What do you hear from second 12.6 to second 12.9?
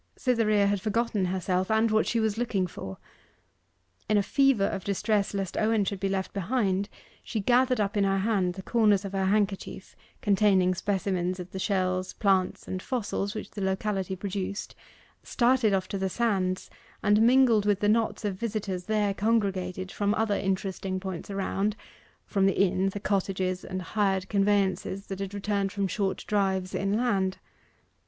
and